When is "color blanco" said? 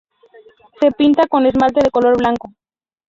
1.91-2.55